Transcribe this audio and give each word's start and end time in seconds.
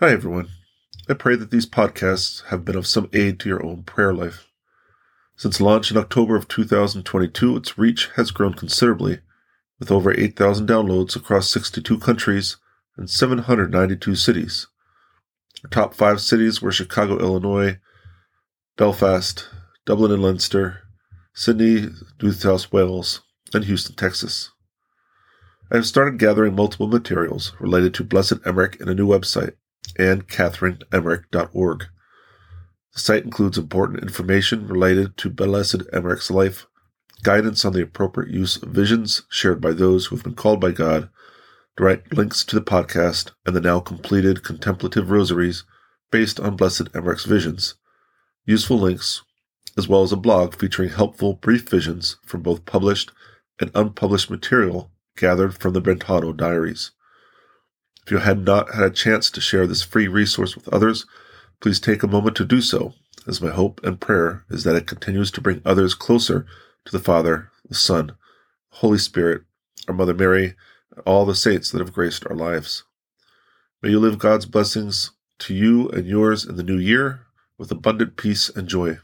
Hi, 0.00 0.12
everyone. 0.12 0.48
I 1.10 1.12
pray 1.12 1.36
that 1.36 1.50
these 1.50 1.66
podcasts 1.66 2.42
have 2.46 2.64
been 2.64 2.74
of 2.74 2.86
some 2.86 3.10
aid 3.12 3.38
to 3.40 3.50
your 3.50 3.62
own 3.62 3.82
prayer 3.82 4.14
life. 4.14 4.48
Since 5.36 5.60
launch 5.60 5.90
in 5.90 5.98
October 5.98 6.36
of 6.36 6.48
2022, 6.48 7.54
its 7.54 7.76
reach 7.76 8.08
has 8.16 8.30
grown 8.30 8.54
considerably, 8.54 9.18
with 9.78 9.90
over 9.90 10.18
8,000 10.18 10.66
downloads 10.66 11.16
across 11.16 11.50
62 11.50 11.98
countries 11.98 12.56
and 12.96 13.10
792 13.10 14.14
cities. 14.14 14.68
Our 15.64 15.68
top 15.68 15.92
five 15.92 16.22
cities 16.22 16.62
were 16.62 16.72
Chicago, 16.72 17.18
Illinois, 17.18 17.76
Belfast, 18.78 19.50
Dublin 19.84 20.12
and 20.12 20.22
Leinster, 20.22 20.80
Sydney, 21.34 21.88
New 22.22 22.32
South 22.32 22.72
Wales, 22.72 23.20
and 23.52 23.64
Houston, 23.66 23.96
Texas. 23.96 24.50
I 25.70 25.76
have 25.76 25.86
started 25.86 26.18
gathering 26.18 26.56
multiple 26.56 26.88
materials 26.88 27.52
related 27.60 27.92
to 27.92 28.04
Blessed 28.04 28.38
Emmerich 28.46 28.78
in 28.80 28.88
a 28.88 28.94
new 28.94 29.06
website 29.06 29.56
annecatherineemmerich.org. 30.00 31.86
The 32.92 33.00
site 33.00 33.24
includes 33.24 33.58
important 33.58 34.02
information 34.02 34.66
related 34.66 35.16
to 35.18 35.30
Blessed 35.30 35.82
Emmerich's 35.92 36.30
life, 36.30 36.66
guidance 37.22 37.64
on 37.64 37.72
the 37.72 37.82
appropriate 37.82 38.32
use 38.32 38.56
of 38.56 38.70
visions 38.70 39.22
shared 39.28 39.60
by 39.60 39.72
those 39.72 40.06
who 40.06 40.16
have 40.16 40.24
been 40.24 40.34
called 40.34 40.60
by 40.60 40.72
God, 40.72 41.08
direct 41.76 42.12
links 42.16 42.44
to 42.44 42.56
the 42.56 42.64
podcast, 42.64 43.30
and 43.46 43.54
the 43.54 43.60
now 43.60 43.80
completed 43.80 44.42
contemplative 44.42 45.10
rosaries 45.10 45.64
based 46.10 46.40
on 46.40 46.56
Blessed 46.56 46.88
Emmerich's 46.94 47.24
visions, 47.24 47.74
useful 48.44 48.78
links, 48.78 49.22
as 49.78 49.86
well 49.86 50.02
as 50.02 50.12
a 50.12 50.16
blog 50.16 50.56
featuring 50.56 50.88
helpful 50.88 51.34
brief 51.34 51.68
visions 51.68 52.16
from 52.26 52.42
both 52.42 52.64
published 52.64 53.12
and 53.60 53.70
unpublished 53.74 54.30
material 54.30 54.90
gathered 55.16 55.54
from 55.54 55.74
the 55.74 55.82
Brentano 55.82 56.36
diaries. 56.36 56.90
If 58.04 58.10
you 58.10 58.18
had 58.18 58.44
not 58.44 58.74
had 58.74 58.84
a 58.84 58.90
chance 58.90 59.30
to 59.30 59.40
share 59.40 59.66
this 59.66 59.82
free 59.82 60.08
resource 60.08 60.54
with 60.54 60.68
others, 60.68 61.06
please 61.60 61.80
take 61.80 62.02
a 62.02 62.08
moment 62.08 62.36
to 62.36 62.44
do 62.44 62.60
so, 62.60 62.94
as 63.26 63.40
my 63.40 63.50
hope 63.50 63.80
and 63.84 64.00
prayer 64.00 64.44
is 64.50 64.64
that 64.64 64.76
it 64.76 64.86
continues 64.86 65.30
to 65.32 65.40
bring 65.40 65.62
others 65.64 65.94
closer 65.94 66.46
to 66.84 66.92
the 66.92 67.02
Father, 67.02 67.50
the 67.68 67.74
Son, 67.74 68.12
Holy 68.70 68.98
Spirit, 68.98 69.42
our 69.86 69.94
Mother 69.94 70.14
Mary, 70.14 70.54
and 70.90 71.00
all 71.06 71.26
the 71.26 71.34
saints 71.34 71.70
that 71.70 71.80
have 71.80 71.92
graced 71.92 72.26
our 72.26 72.36
lives. 72.36 72.84
May 73.82 73.90
you 73.90 74.00
live 74.00 74.18
God's 74.18 74.46
blessings 74.46 75.12
to 75.40 75.54
you 75.54 75.88
and 75.90 76.06
yours 76.06 76.44
in 76.44 76.56
the 76.56 76.62
new 76.62 76.78
year 76.78 77.26
with 77.58 77.70
abundant 77.70 78.16
peace 78.16 78.48
and 78.48 78.68
joy. 78.68 78.98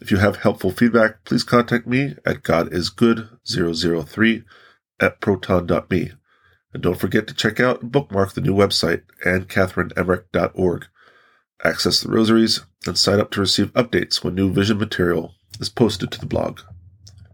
If 0.00 0.10
you 0.10 0.18
have 0.18 0.36
helpful 0.36 0.70
feedback, 0.70 1.24
please 1.24 1.44
contact 1.44 1.86
me 1.86 2.16
at 2.24 2.42
godisgood003 2.42 4.44
at 5.00 5.20
proton.me. 5.20 6.12
And 6.74 6.82
don't 6.82 6.98
forget 6.98 7.26
to 7.28 7.34
check 7.34 7.60
out 7.60 7.80
and 7.80 7.92
bookmark 7.92 8.32
the 8.32 8.40
new 8.40 8.52
website 8.52 9.02
annecatherineemmerich.org. 9.24 10.86
Access 11.62 12.00
the 12.00 12.10
rosaries 12.10 12.60
and 12.86 12.98
sign 12.98 13.20
up 13.20 13.30
to 13.30 13.40
receive 13.40 13.72
updates 13.72 14.22
when 14.22 14.34
new 14.34 14.52
vision 14.52 14.78
material 14.78 15.34
is 15.60 15.68
posted 15.68 16.10
to 16.10 16.20
the 16.20 16.26
blog. 16.26 16.60